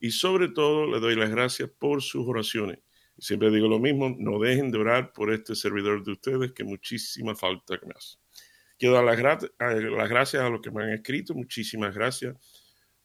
[0.00, 2.78] y sobre todo le doy las gracias por sus oraciones.
[3.18, 7.36] Siempre digo lo mismo, no dejen de orar por este servidor de ustedes que muchísima
[7.36, 8.16] falta me hace.
[8.78, 9.20] Quiero dar las,
[9.58, 12.34] las gracias a los que me han escrito, muchísimas gracias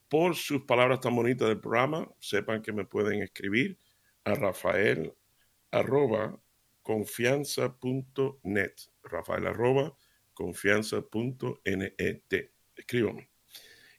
[0.08, 2.09] por sus palabras tan bonitas del programa.
[2.20, 3.77] Sepan que me pueden escribir
[4.23, 5.13] a rafael
[5.71, 6.40] arroba
[6.82, 8.73] confianza.net.
[9.04, 9.98] Rafael arroba
[10.34, 12.23] confianza.net.
[12.77, 13.29] Escríbame.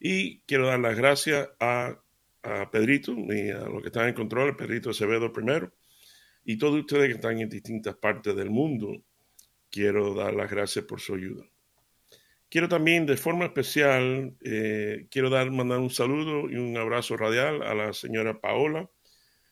[0.01, 2.01] Y quiero dar las gracias a
[2.47, 5.73] a Pedrito y a los que están en control, Pedrito Acevedo primero,
[6.45, 9.03] y todos ustedes que están en distintas partes del mundo,
[9.71, 11.45] quiero dar las gracias por su ayuda.
[12.49, 17.63] Quiero también, de forma especial, eh, quiero dar, mandar un saludo y un abrazo radial
[17.63, 18.89] a la señora Paola,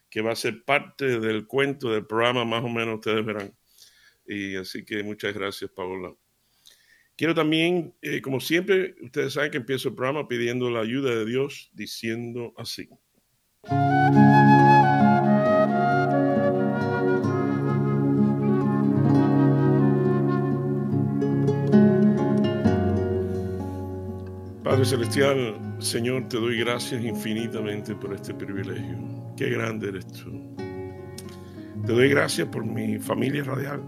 [0.09, 3.53] que va a ser parte del cuento del programa, más o menos ustedes verán.
[4.27, 6.15] Y así que muchas gracias, Paola.
[7.17, 11.25] Quiero también, eh, como siempre, ustedes saben que empiezo el programa pidiendo la ayuda de
[11.25, 12.89] Dios, diciendo así.
[24.65, 28.99] Padre Celestial, Señor, te doy gracias infinitamente por este privilegio.
[29.37, 30.57] Qué grande eres tú.
[31.87, 33.83] Te doy gracias por mi familia radial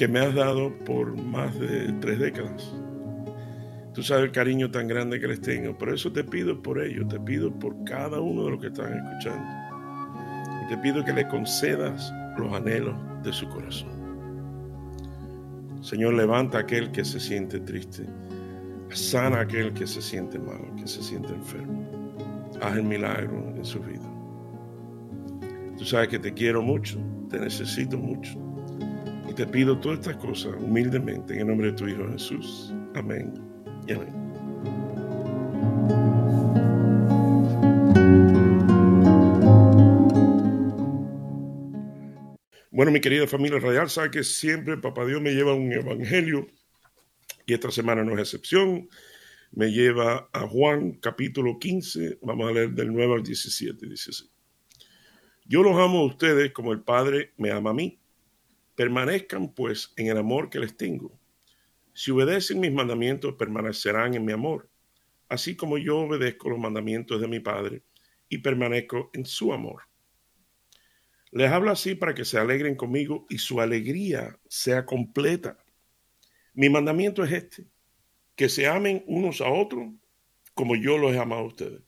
[0.00, 2.72] que me has dado por más de tres décadas.
[3.92, 5.76] Tú sabes el cariño tan grande que les tengo.
[5.76, 8.94] Por eso te pido por ellos, te pido por cada uno de los que están
[8.94, 9.46] escuchando.
[10.64, 13.90] Y te pido que le concedas los anhelos de su corazón.
[15.82, 18.06] Señor, levanta a aquel que se siente triste.
[18.88, 21.86] Sana a aquel que se siente mal, que se siente enfermo.
[22.62, 24.10] Haz el milagro en su vida.
[25.76, 28.49] Tú sabes que te quiero mucho, te necesito mucho
[29.40, 32.74] te pido todas estas cosas humildemente en el nombre de tu Hijo Jesús.
[32.94, 33.32] Amén
[33.88, 34.12] y amén.
[42.70, 46.46] Bueno, mi querida familia radial, sabe que siempre Papá Dios me lleva un evangelio
[47.46, 48.90] y esta semana no es excepción.
[49.52, 54.30] Me lleva a Juan capítulo 15, vamos a leer del 9 al 17, dice así.
[55.46, 57.99] Yo los amo a ustedes como el Padre me ama a mí.
[58.80, 61.12] Permanezcan pues en el amor que les tengo.
[61.92, 64.70] Si obedecen mis mandamientos, permanecerán en mi amor,
[65.28, 67.82] así como yo obedezco los mandamientos de mi Padre
[68.30, 69.82] y permanezco en su amor.
[71.30, 75.58] Les hablo así para que se alegren conmigo y su alegría sea completa.
[76.54, 77.66] Mi mandamiento es este,
[78.34, 79.92] que se amen unos a otros
[80.54, 81.82] como yo los he amado a ustedes.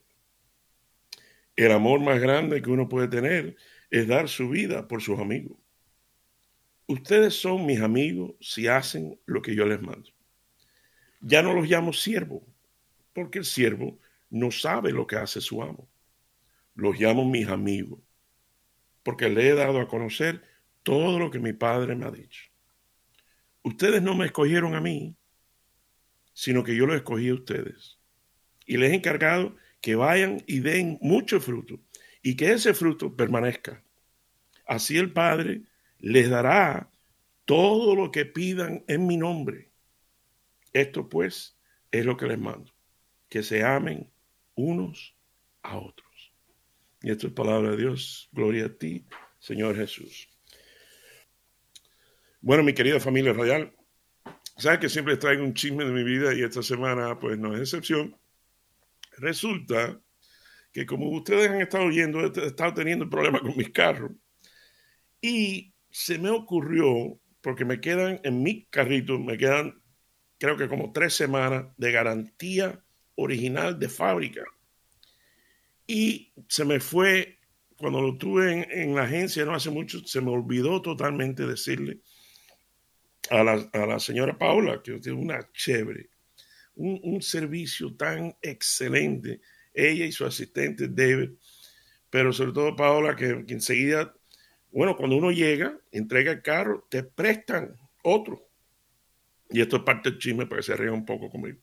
[1.57, 3.57] El amor más grande que uno puede tener
[3.89, 5.62] es dar su vida por sus amigos.
[6.87, 10.11] Ustedes son mis amigos si hacen lo que yo les mando.
[11.21, 12.45] Ya no los llamo siervo,
[13.13, 13.99] porque el siervo
[14.31, 15.89] no sabe lo que hace su amo.
[16.75, 18.01] Los llamo mis amigos,
[19.03, 20.43] porque le he dado a conocer
[20.83, 22.51] todo lo que mi padre me ha dicho.
[23.63, 25.15] Ustedes no me escogieron a mí,
[26.33, 27.99] sino que yo los escogí a ustedes.
[28.67, 31.79] Y les he encargado que vayan y den mucho fruto
[32.23, 33.83] y que ese fruto permanezca.
[34.67, 35.63] Así el Padre
[36.03, 36.91] les dará
[37.45, 39.71] todo lo que pidan en mi nombre.
[40.73, 41.57] Esto pues
[41.91, 42.73] es lo que les mando,
[43.29, 44.11] que se amen
[44.55, 45.17] unos
[45.63, 46.35] a otros.
[47.03, 48.29] Y esto es palabra de Dios.
[48.33, 49.07] Gloria a ti,
[49.39, 50.29] Señor Jesús.
[52.41, 53.73] Bueno, mi querida familia radial,
[54.57, 57.61] sabes que siempre traigo un chisme de mi vida y esta semana pues no es
[57.61, 58.17] excepción.
[59.19, 60.01] Resulta
[60.73, 64.11] que como ustedes han estado oyendo, he estado teniendo problemas con mis carros
[65.21, 69.83] y se me ocurrió, porque me quedan en mi carrito, me quedan
[70.43, 72.83] creo que como tres semanas de garantía
[73.15, 74.43] original de fábrica.
[75.87, 77.39] Y se me fue,
[77.77, 82.01] cuando lo tuve en, la agencia no hace mucho, se me olvidó totalmente decirle
[83.31, 86.11] a la, señora Paula, que tiene una chévere,
[86.75, 89.41] un, un, servicio tan excelente,
[89.73, 91.31] ella y su asistente David,
[92.11, 94.13] pero sobre todo Paola, que, que enseguida
[94.73, 98.49] bueno, cuando uno llega, entrega el carro, te prestan otro.
[99.51, 101.59] Y esto es parte del chisme para que se ría un poco conmigo.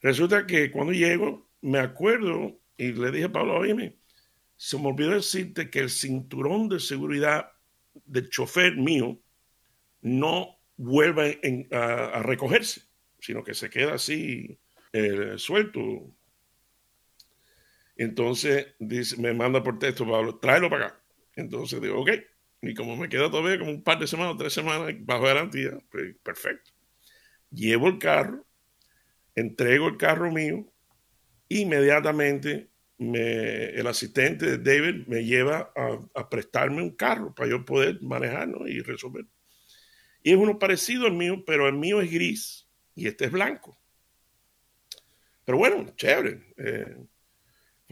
[0.00, 3.98] Resulta que cuando llego, me acuerdo y le dije a Pablo, oye,
[4.56, 7.50] se me olvidó decirte que el cinturón de seguridad
[8.04, 9.20] del chofer mío
[10.02, 12.82] no vuelve a, recogerse,
[13.20, 14.58] sino que se queda así
[14.92, 15.80] eh, suelto.
[17.96, 18.74] Entonces
[19.18, 21.01] me manda por texto, Pablo, tráelo para acá.
[21.36, 22.10] Entonces digo, ok.
[22.62, 26.14] Y como me queda todavía como un par de semanas, tres semanas bajo garantía, pues
[26.22, 26.70] perfecto.
[27.50, 28.46] Llevo el carro,
[29.34, 30.72] entrego el carro mío,
[31.48, 35.72] inmediatamente el asistente de David me lleva
[36.14, 39.26] a, prestarme un carro para yo poder manejarlo y resolver.
[40.22, 43.76] Y es uno parecido al mío, pero el mío es gris y este es blanco.
[45.44, 46.96] Pero bueno, chévere, eh,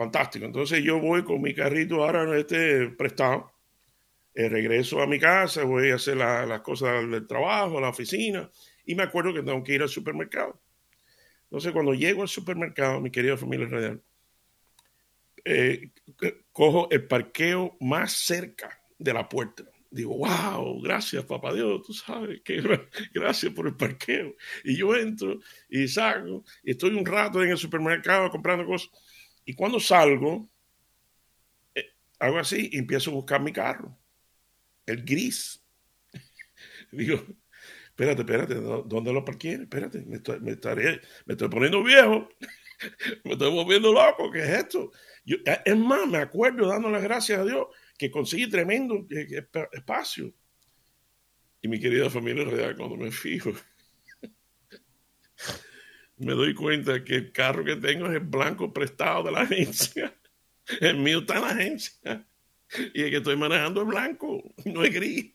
[0.01, 0.47] fantástico.
[0.47, 3.53] Entonces yo voy con mi carrito ahora este prestado,
[4.35, 8.51] eh, regreso a mi casa, voy a hacer las cosas del trabajo, la oficina,
[8.87, 10.59] y me acuerdo que tengo que ir al supermercado.
[11.43, 14.03] Entonces cuando llego al supermercado, mi querida familia radial,
[15.45, 15.91] eh,
[16.51, 19.65] cojo el parqueo más cerca de la puerta.
[19.91, 22.63] Digo, wow, gracias, papá Dios, tú sabes, que
[23.13, 24.35] gracias por el parqueo.
[24.65, 28.91] Y yo entro y salgo, y estoy un rato en el supermercado comprando cosas.
[29.45, 30.49] Y cuando salgo,
[31.75, 31.87] eh,
[32.19, 33.99] hago así y empiezo a buscar mi carro,
[34.87, 35.65] el gris.
[36.93, 37.25] Digo,
[37.89, 39.53] espérate, espérate, ¿dónde lo parqué?
[39.53, 42.29] Espérate, me estoy, poniendo viejo,
[43.25, 44.91] me estoy volviendo loco, ¿qué es esto?
[45.27, 47.67] Eh, es más, me acuerdo dando las gracias a Dios
[47.99, 50.33] que conseguí tremendo eh, espacio.
[51.63, 53.53] Y mi querida familia cuando me fijo,
[56.21, 60.15] me doy cuenta que el carro que tengo es el blanco prestado de la agencia.
[60.81, 62.27] El mío está en la agencia.
[62.95, 65.35] Y el que estoy manejando es blanco, no es gris.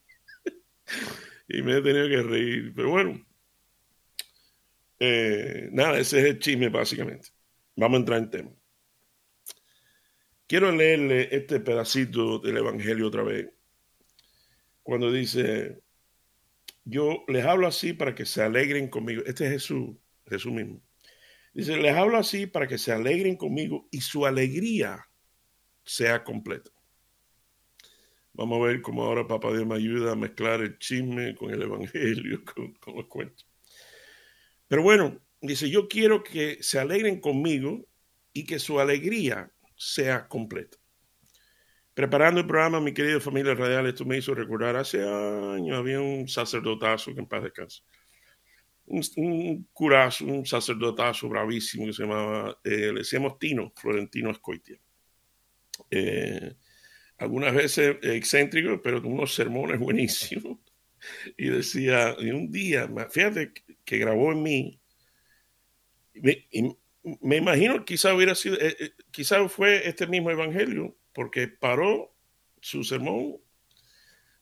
[1.47, 2.73] Y me he tenido que reír.
[2.75, 3.25] Pero bueno,
[4.99, 7.29] eh, nada, ese es el chisme básicamente.
[7.75, 8.51] Vamos a entrar en tema.
[10.47, 13.49] Quiero leerle este pedacito del Evangelio otra vez.
[14.83, 15.81] Cuando dice,
[16.83, 19.23] yo les hablo así para que se alegren conmigo.
[19.25, 20.81] Este es Jesús, Jesús mismo.
[21.53, 25.07] Dice, les hablo así para que se alegren conmigo y su alegría
[25.83, 26.71] sea completa.
[28.33, 31.61] Vamos a ver cómo ahora Papá Dios me ayuda a mezclar el chisme con el
[31.61, 33.47] Evangelio, con, los cuentos.
[34.67, 37.87] Pero bueno, dice, yo quiero que se alegren conmigo
[38.33, 40.77] y que su alegría sea completa.
[41.93, 46.27] Preparando el programa, mi querida familia radial, esto me hizo recordar, hace años había un
[46.27, 47.83] sacerdotazo que en paz descansa.
[48.87, 54.79] Un, un, curazo, un sacerdotazo bravísimo que se llamaba, eh, le decíamos Tino, Florentino Escoitia.
[55.89, 56.55] Eh,
[57.17, 60.59] algunas veces excéntrico, pero con unos sermones buenísimos.
[61.37, 63.53] Y decía, y un día, fíjate
[63.83, 64.81] que grabó en mí,
[66.13, 66.75] y,
[67.21, 72.15] me imagino quizá hubiera sido, eh, eh, fue este mismo evangelio, porque paró
[72.61, 73.37] su sermón,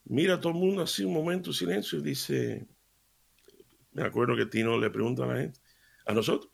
[0.06, 2.66] mira a todo el mundo así un momento silencio y dice,
[3.94, 5.60] me acuerdo que Tino le pregunta a la gente,
[6.06, 6.52] a nosotros,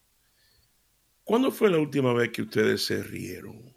[1.23, 3.73] ¿cuándo fue la última vez que ustedes se rieron?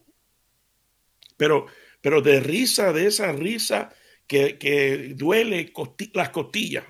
[1.36, 1.66] Pero,
[2.00, 3.92] pero de risa, de esa risa
[4.26, 5.72] que, que duele
[6.14, 6.84] las costillas.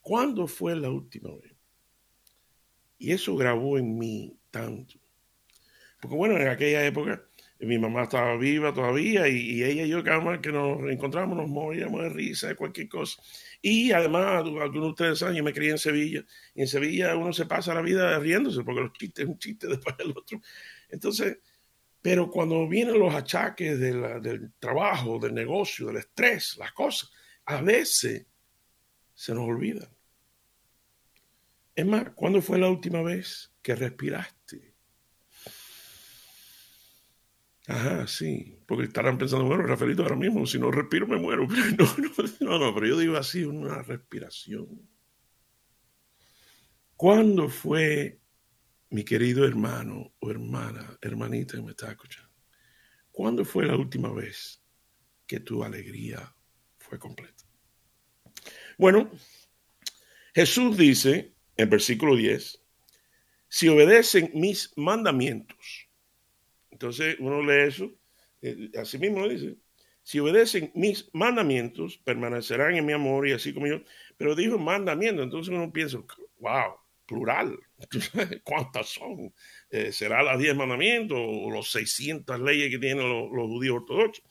[0.00, 1.54] ¿Cuándo fue la última vez?
[2.98, 4.94] Y eso grabó en mí tanto.
[6.00, 7.24] Porque bueno, en aquella época
[7.66, 11.48] mi mamá estaba viva todavía y, ella y yo cada vez que nos encontramos nos
[11.48, 13.22] moríamos de risa de cualquier cosa.
[13.60, 17.32] Y además, algunos de ustedes saben, yo me crié en Sevilla y en Sevilla uno
[17.32, 20.40] se pasa la vida riéndose porque los chistes es un chiste después del otro.
[20.88, 21.38] Entonces,
[22.00, 27.10] pero cuando vienen los achaques del trabajo, del negocio, del estrés, las cosas,
[27.44, 28.26] a veces
[29.14, 29.88] se nos olvidan.
[31.74, 34.71] Es más, ¿cuándo fue la última vez que respiraste.
[37.72, 41.46] Ajá, sí, porque estarán pensando, bueno, Rafaelito, ahora mismo, si no respiro me muero.
[41.78, 41.86] no,
[42.40, 44.90] no, no, pero yo digo así, una respiración.
[46.94, 48.20] ¿Cuándo fue,
[48.90, 52.30] mi querido hermano o hermana, hermanita que me está escuchando?
[53.10, 54.62] ¿Cuándo fue la última vez
[55.26, 56.36] que tu alegría
[56.76, 57.42] fue completa?
[58.76, 59.10] Bueno,
[60.34, 62.62] Jesús dice en versículo 10,
[63.48, 65.88] si obedecen mis mandamientos.
[66.82, 67.92] Entonces uno lee eso,
[68.40, 69.56] eh, así mismo dice,
[70.02, 73.82] si obedecen mis mandamientos, permanecerán en mi amor y así como yo.
[74.16, 75.98] Pero dijo mandamiento, entonces uno piensa,
[76.40, 76.74] wow,
[77.06, 77.56] plural,
[78.42, 79.32] ¿cuántas son?
[79.70, 84.24] Eh, ¿Será las 10 mandamientos o los 600 leyes que tienen los, los judíos ortodoxos?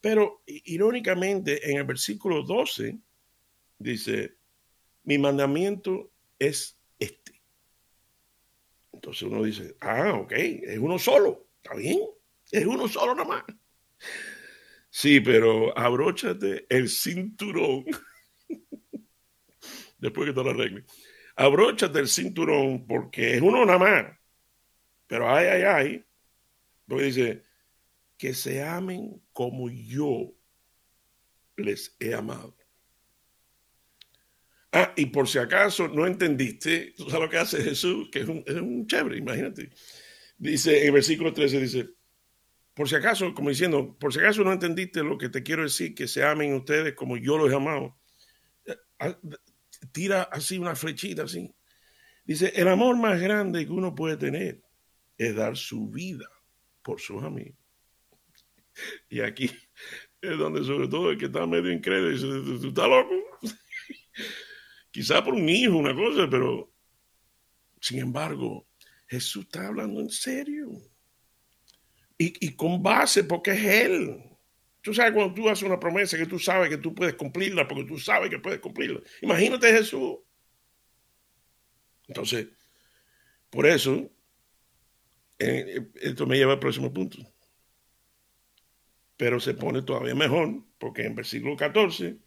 [0.00, 2.96] Pero irónicamente, en el versículo 12
[3.78, 4.34] dice,
[5.04, 7.36] mi mandamiento es este
[8.96, 12.00] entonces uno dice, ah, ok, es uno solo, está bien,
[12.52, 13.44] es uno solo nada más.
[14.88, 17.84] Sí, pero abróchate el cinturón.
[19.98, 20.84] Después que te lo arregle.
[21.34, 24.18] Abróchate el cinturón porque es uno nada más.
[25.06, 26.04] Pero ay, ay, ay.
[26.86, 27.44] Porque dice,
[28.16, 30.32] que se amen como yo
[31.56, 32.56] les he amado.
[34.72, 38.28] Ah, y por si acaso no entendiste, tú sabes lo que hace Jesús, que es
[38.28, 39.70] un, es un chévere, imagínate.
[40.38, 41.88] Dice en el versículo 13, dice,
[42.74, 45.94] por si acaso, como diciendo, por si acaso no entendiste lo que te quiero decir,
[45.94, 47.98] que se amen ustedes como yo los he amado.
[48.66, 49.14] Eh,
[49.92, 51.54] tira así una flechita así.
[52.24, 54.62] Dice, el amor más grande que uno puede tener
[55.16, 56.28] es dar su vida
[56.82, 57.58] por sus amigos.
[59.08, 59.50] Y aquí
[60.20, 62.26] es donde sobre todo el que está medio incrédulo dice,
[62.60, 63.14] ¿tú estás loco?
[64.90, 66.70] Quizá por un hijo, una cosa, pero
[67.80, 68.65] sin embargo,
[69.06, 70.70] Jesús está hablando en serio.
[72.18, 74.22] Y, con base, porque es Él.
[74.80, 77.84] Tú sabes cuando tú haces una promesa que tú sabes que tú puedes cumplirla, porque
[77.84, 79.00] tú sabes que puedes cumplirla.
[79.20, 80.18] Imagínate Jesús.
[82.08, 82.48] Entonces,
[83.50, 84.10] por eso,
[85.38, 87.18] eh, esto me lleva al próximo punto.
[89.18, 92.18] Pero se pone todavía mejor, porque en versículo 14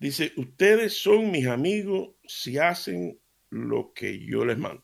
[0.00, 4.82] Dice, ustedes son mis amigos si hacen lo que yo les mando.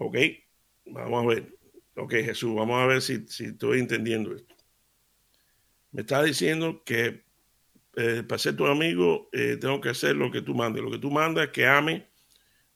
[0.00, 0.16] ¿Ok?
[0.86, 1.58] Vamos a ver.
[1.96, 4.54] Ok, Jesús, vamos a ver si, estoy entendiendo esto.
[5.90, 7.24] Me está diciendo que
[7.96, 10.84] eh, para ser tu amigo eh, tengo que hacer lo que tú mandes.
[10.84, 12.06] Lo que tú mandas es que ame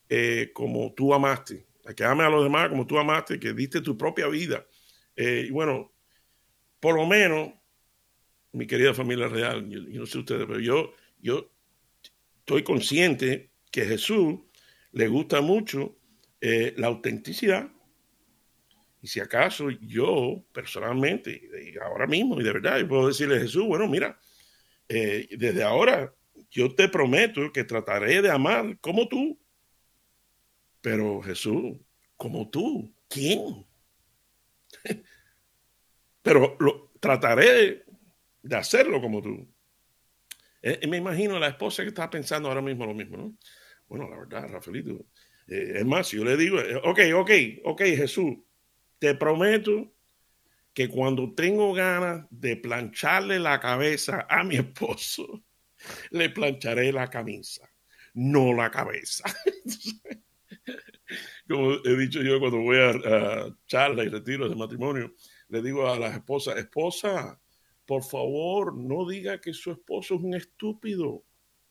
[0.08, 1.64] eh, como tú amaste.
[1.96, 4.66] Que ame a los demás como tú amaste, que diste tu propia vida.
[5.16, 5.92] y bueno,
[6.80, 7.52] por lo menos
[8.52, 11.52] mi querida familia real, yo, no sé ustedes, pero yo, yo
[12.40, 14.40] estoy consciente que Jesús
[14.92, 15.96] le gusta mucho
[16.44, 17.70] eh, la autenticidad.
[19.00, 21.48] Y si acaso yo personalmente,
[21.80, 24.18] ahora mismo, y de verdad, puedo decirle a Jesús, bueno, mira,
[24.88, 26.12] eh, desde ahora
[26.50, 29.38] yo te prometo que trataré de amar como tú.
[30.80, 31.76] Pero Jesús,
[32.16, 33.64] como tú, ¿quién?
[36.22, 36.58] Pero
[36.98, 37.84] trataré
[38.42, 39.48] de hacerlo como tú.
[40.60, 43.36] Eh, me imagino la esposa que está pensando ahora mismo lo mismo, ¿no?
[43.86, 45.06] Bueno, la verdad, Rafaelito,
[45.48, 47.30] eh, es más, yo le digo, eh, ok, ok,
[47.64, 48.36] ok, Jesús,
[48.98, 49.92] te prometo
[50.72, 55.42] que cuando tengo ganas de plancharle la cabeza a mi esposo,
[56.10, 57.68] le plancharé la camisa,
[58.14, 59.24] no la cabeza.
[61.48, 65.12] Como he dicho yo cuando voy a, a charlas y retiros de matrimonio,
[65.48, 67.38] le digo a las esposas, esposa,
[67.84, 71.24] por favor, no diga que su esposo es un estúpido.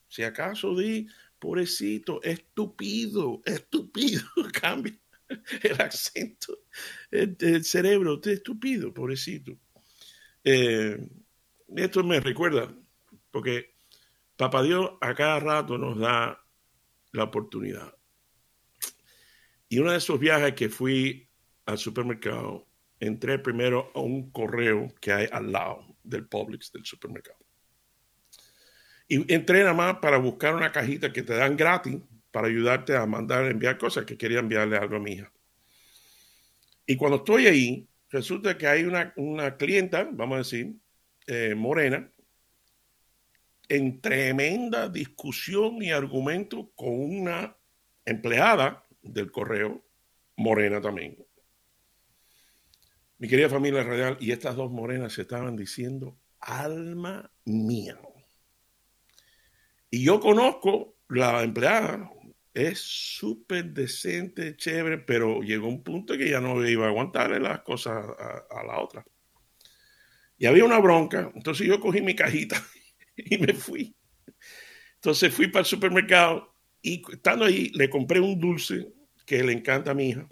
[0.06, 1.08] Si acaso di,
[1.42, 4.22] pobrecito, estúpido, estúpido,
[4.52, 4.96] cambia
[5.60, 6.56] el acento
[7.10, 9.58] del cerebro, estúpido, pobrecito.
[10.44, 11.04] Eh,
[11.74, 12.72] esto me recuerda,
[13.32, 13.74] porque
[14.36, 16.40] Papá Dios a cada rato nos da
[17.10, 17.92] la oportunidad.
[19.68, 21.28] Y uno de esos viajes que fui
[21.66, 22.68] al supermercado,
[23.00, 27.41] entré primero a un correo que hay al lado del Publix, del supermercado.
[29.12, 31.98] Y entré nada más para buscar una cajita que te dan gratis
[32.30, 35.30] para ayudarte a mandar, enviar cosas que quería enviarle algo a mi hija.
[36.86, 40.74] Y cuando estoy ahí, resulta que hay una, una clienta, vamos a decir,
[41.26, 42.10] eh, morena,
[43.68, 47.54] en tremenda discusión y argumento con una
[48.06, 49.84] empleada del correo
[50.36, 51.18] morena también
[53.22, 57.96] mi querida familia radial, y estas dos morenas se estaban diciendo, alma mía.
[59.94, 62.10] Y yo conozco la empleada,
[62.54, 67.60] es súper decente, chévere, pero llegó un punto que ya no iba a aguantarle las
[67.60, 69.04] cosas a, la otra.
[70.38, 72.56] Y había una bronca, entonces yo cogí mi cajita
[73.18, 73.94] y me fui.
[74.94, 78.90] Entonces fui para el supermercado y estando ahí le compré un dulce
[79.26, 80.26] que le encanta a mi hija.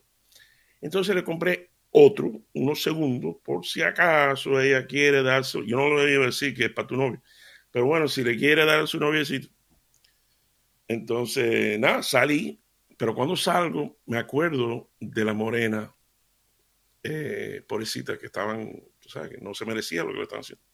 [0.81, 6.17] Entonces le compré otro, unos segundos, por si acaso ella quiere darse, yo no le
[6.17, 7.23] voy a decir que es para tu novio,
[7.71, 9.49] pero bueno, si le quiere dar a su noviecito.
[10.89, 12.61] Entonces, nada, salí,
[12.97, 15.95] pero cuando salgo, me acuerdo de la morena,
[17.03, 20.65] eh, pobrecita, que estaban, tú sabes, que no se merecía lo que le estaban haciendo.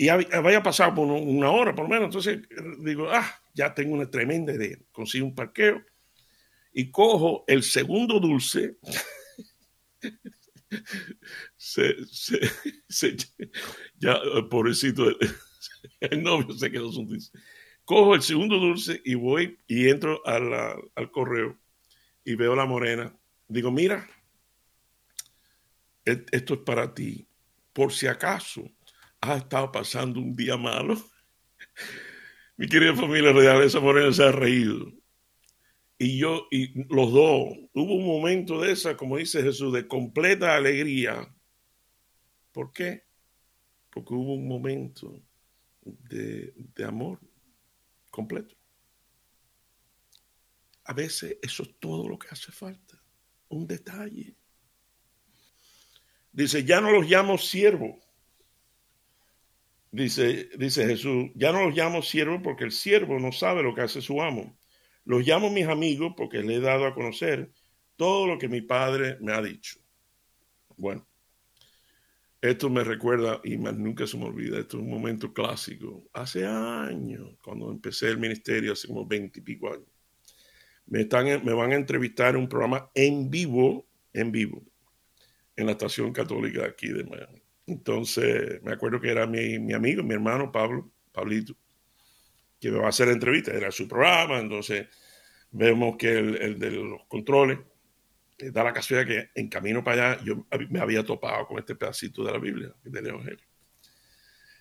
[0.00, 2.04] Y había pasado por una hora, por lo menos.
[2.04, 2.40] Entonces
[2.78, 4.78] digo, ah, ya tengo una tremenda idea.
[4.92, 5.84] Consigo un parqueo
[6.72, 8.78] y cojo el segundo dulce
[11.56, 12.38] se, se,
[12.88, 13.16] se,
[13.98, 15.04] ya, pobrecito,
[16.00, 17.30] el novio se quedó sin dulce.
[17.84, 21.58] Cojo el segundo dulce y voy y entro al correo
[22.24, 23.16] y veo la morena.
[23.48, 24.06] Digo, mira,
[26.04, 27.26] e, esto es para ti,
[27.72, 28.70] por si acaso
[29.20, 31.02] has estado pasando un día malo.
[32.56, 34.92] Mi querida familia real, esa morena se ha reído.
[35.96, 40.54] Y yo, y los dos, hubo un momento de esa, como dice Jesús, de completa
[40.54, 41.34] alegría.
[42.52, 43.04] ¿Por qué?
[43.90, 45.22] Porque hubo un momento
[46.08, 47.20] de, amor
[48.10, 48.56] completo.
[50.84, 53.02] A veces eso es todo lo que hace falta.
[53.48, 54.36] Un detalle.
[56.32, 57.96] Dice, ya no los llamo siervos.
[59.90, 63.80] Dice, dice Jesús, ya no los llamo siervos porque el siervo no sabe lo que
[63.80, 64.58] hace su amo.
[65.04, 67.50] Los llamo mis amigos porque le he dado a conocer
[67.96, 69.80] todo lo que mi padre me ha dicho.
[70.76, 71.07] Bueno,
[72.40, 76.08] esto me recuerda, y más nunca se me olvida, esto es un momento clásico.
[76.12, 79.88] Hace años, cuando empecé el ministerio, hace como veinte y pico años
[80.88, 84.62] me, están, me van a entrevistar en un programa en vivo, en vivo,
[85.56, 87.42] en la estación católica aquí de Miami.
[87.66, 91.54] Entonces, me acuerdo que era mi, mi amigo, mi hermano Pablo, Pablito,
[92.58, 94.86] que me va a hacer la entrevista, era su programa, entonces
[95.50, 97.58] vemos que el, el de los controles
[98.38, 102.24] da la casualidad que en camino para allá yo me había topado con este pedacito
[102.24, 103.44] de la Biblia, del Evangelio.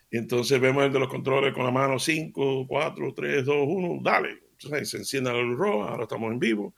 [0.09, 3.99] Y entonces vemos el de los controles con la mano 5, 4, 3, 2, 1,
[4.01, 6.75] dale se enciende la luz roja, ahora estamos en vivo.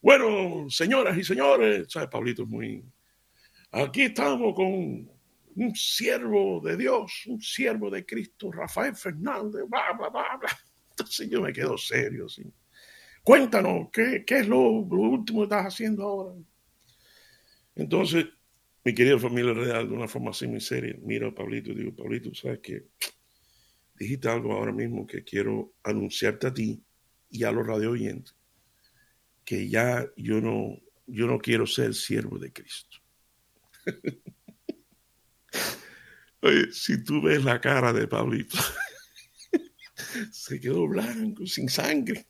[0.00, 2.08] Bueno, señoras y señores, ¿sabes?
[2.08, 2.84] Pablito es muy...
[3.72, 10.08] Aquí estamos con un siervo de Dios, un siervo de Cristo, Rafael Fernández, bla, bla,
[10.08, 10.58] bla, bla.
[10.90, 12.44] Entonces yo me quedo serio, ¿sí?
[13.26, 16.36] Cuéntanos, ¿qué, qué es lo, último que estás haciendo ahora?
[17.74, 18.26] Entonces,
[18.84, 21.92] mi querida familia real, de una forma así muy seria, miro a Pablito y digo,
[21.92, 22.86] Pablito, ¿sabes qué?
[23.96, 26.80] Dijiste algo ahora mismo que quiero anunciarte a ti
[27.28, 28.36] y a los radio oyentes
[29.44, 32.98] que ya yo no, yo no quiero ser siervo de Cristo.
[36.42, 38.56] Oye, si tú ves la cara de Pablito,
[40.30, 42.24] se quedó blanco, sin sangre.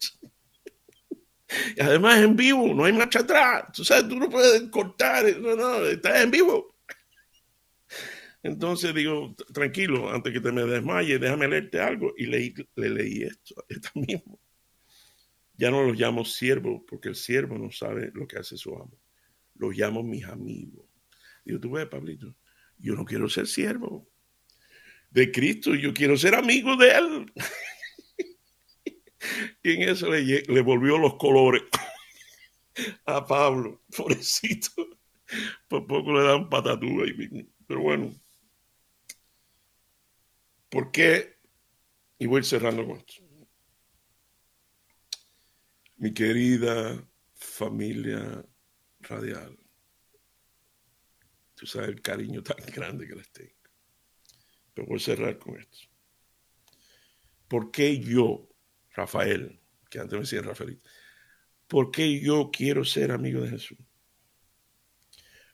[1.76, 3.66] Y además en vivo, no hay marcha atrás.
[3.72, 6.76] Tú sabes, tú no puedes cortar, no, no, estás en vivo.
[8.42, 12.12] Entonces digo, tranquilo, antes que te me desmayes, déjame leerte algo.
[12.16, 14.38] Y leí, le leí esto, esta mismo.
[15.54, 19.00] Ya no los llamo siervos porque el siervo no sabe lo que hace su amo.
[19.54, 20.84] Los llamo mis amigos.
[21.44, 22.34] Digo, tú ves, Pablito,
[22.78, 24.08] yo no quiero ser siervo
[25.10, 27.32] de Cristo, yo quiero ser amigo de Él.
[29.62, 31.62] y en eso le, le volvió los colores
[33.06, 34.70] a Pablo, pobrecito.
[35.68, 37.06] Por poco le dan patatúa.
[37.66, 38.14] Pero bueno,
[40.68, 41.36] ¿por qué?
[42.18, 43.26] Y voy cerrando con esto
[45.96, 47.02] mi querida
[47.34, 48.44] familia
[49.00, 49.58] radial.
[51.54, 53.52] Tú sabes el cariño tan grande que les tengo.
[54.74, 55.88] Pero voy a cerrar con esto.
[57.48, 58.48] ¿Por qué yo,
[58.96, 60.80] Rafael, que antes me decía Rafael,
[61.68, 63.78] por qué yo quiero ser amigo de Jesús?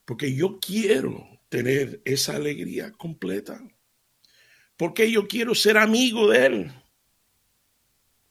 [0.04, 3.62] Porque yo quiero tener esa alegría completa.
[4.76, 6.72] Porque yo quiero ser amigo de Él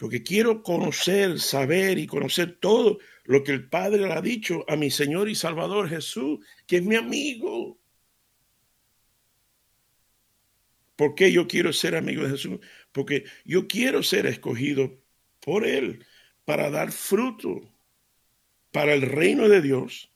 [0.02, 4.76] porque quiero conocer, saber y conocer todo lo que el Padre le ha dicho a
[4.76, 7.80] mi Señor y Salvador Jesús, que es mi amigo.
[10.96, 12.60] ¿Por qué yo quiero ser amigo de Jesús?
[12.92, 15.01] Porque yo quiero ser escogido
[15.42, 16.06] por Él
[16.46, 17.62] para dar fruto
[18.72, 20.14] para el reino de Dios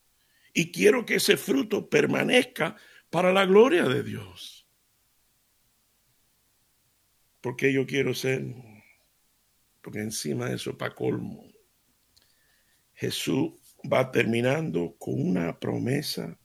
[0.53, 2.77] y quiero que ese fruto permanezca
[3.09, 4.65] para la gloria de Dios.
[7.41, 8.45] Porque yo quiero ser
[9.85, 11.45] porque encima de eso, para colmo,
[12.95, 16.39] Jesús va terminando con una promesa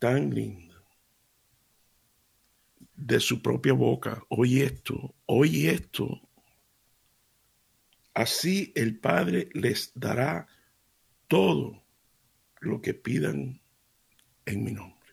[0.00, 0.82] tan linda
[2.96, 4.20] de su propia boca.
[4.30, 6.27] Oye esto, oye esto.
[8.18, 10.48] Así el Padre les dará
[11.28, 11.84] todo
[12.58, 13.60] lo que pidan
[14.44, 15.12] en mi nombre.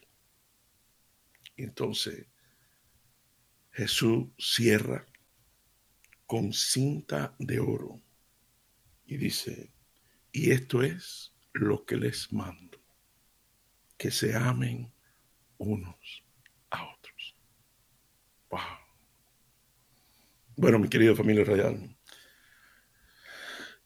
[1.55, 2.25] Entonces,
[3.73, 5.05] Jesús cierra
[6.25, 8.01] con cinta de oro.
[9.05, 9.71] Y dice,
[10.31, 12.81] y esto es lo que les mando,
[13.99, 14.91] que se amen
[15.59, 16.23] unos
[16.71, 17.35] a otros.
[18.49, 18.61] Wow.
[20.55, 21.94] Bueno, mi querida familia real,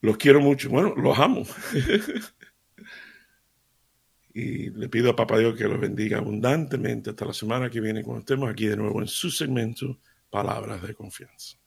[0.02, 1.44] los quiero mucho, bueno, los amo.
[4.34, 8.04] y le pido a Papá Dios que los bendiga abundantemente hasta la semana que viene
[8.04, 11.58] cuando estemos aquí de nuevo en su segmento Palabras de Confianza.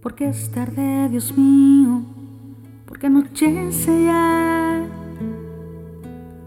[0.00, 2.02] Porque es tarde, Dios mío,
[2.86, 4.88] porque anochece ya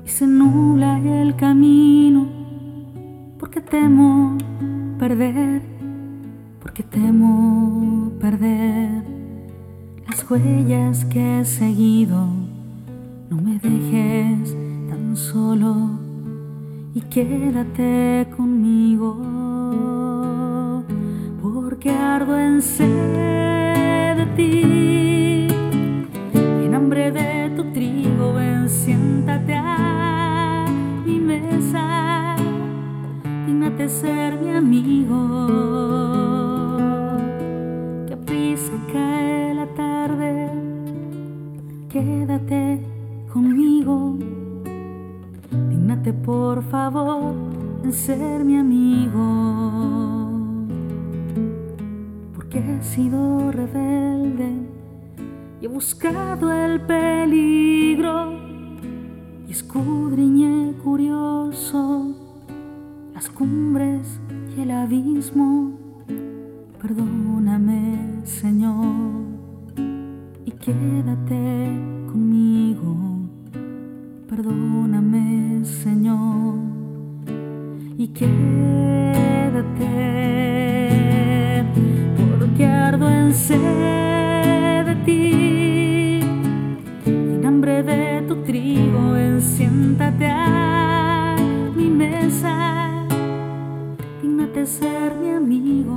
[0.05, 2.27] y se nubla el camino,
[3.55, 4.37] porque temo
[4.99, 5.61] perder,
[6.61, 9.01] porque temo perder
[10.05, 12.27] las huellas que he seguido.
[13.29, 14.53] No me dejes
[14.89, 15.91] tan solo
[16.93, 19.23] y quédate conmigo,
[21.41, 24.84] porque ardo en sed de ti.
[48.05, 48.44] Ser
[77.97, 78.33] y quédate,
[82.17, 86.19] porque ardo en sed de ti,
[87.05, 91.35] en hambre de tu trigo, siéntate a
[91.75, 93.05] mi mesa,
[94.21, 95.95] dignate ser mi amigo,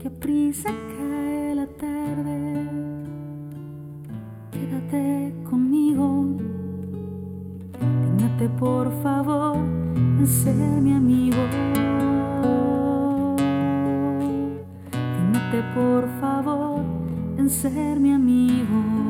[0.00, 0.70] que prisa
[8.48, 11.36] Por favor en ser mi amigo.
[14.92, 16.80] Dígnate por favor
[17.36, 19.09] en ser mi amigo.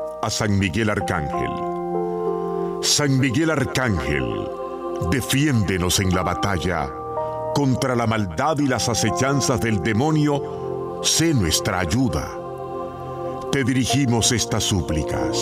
[0.21, 1.51] a San Miguel Arcángel.
[2.81, 4.49] San Miguel Arcángel,
[5.11, 6.89] defiéndenos en la batalla.
[7.53, 12.29] Contra la maldad y las acechanzas del demonio, sé nuestra ayuda.
[13.51, 15.37] Te dirigimos estas súplicas.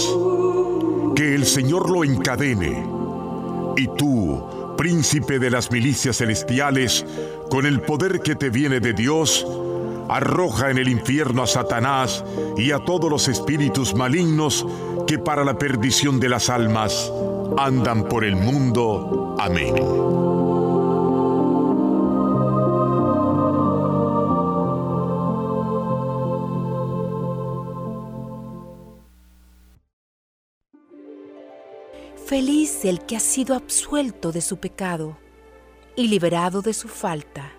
[1.15, 2.87] Que el Señor lo encadene.
[3.77, 7.05] Y tú, príncipe de las milicias celestiales,
[7.49, 9.45] con el poder que te viene de Dios,
[10.09, 12.25] arroja en el infierno a Satanás
[12.57, 14.65] y a todos los espíritus malignos
[15.07, 17.11] que para la perdición de las almas
[17.57, 19.35] andan por el mundo.
[19.39, 19.75] Amén.
[32.25, 35.17] Feliz el que ha sido absuelto de su pecado
[35.95, 37.58] y liberado de su falta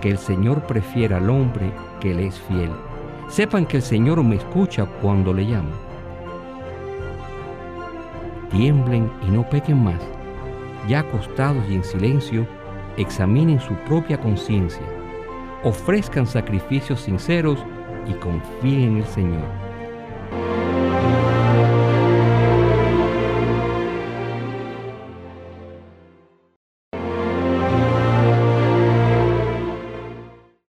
[0.00, 2.70] que el Señor prefiere al hombre que le es fiel.
[3.28, 5.70] Sepan que el Señor me escucha cuando le llamo.
[8.50, 10.00] Tiemblen y no pequen más.
[10.88, 12.46] Ya acostados y en silencio,
[12.96, 14.82] examinen su propia conciencia.
[15.62, 17.58] Ofrezcan sacrificios sinceros
[18.06, 19.69] y confíen en el Señor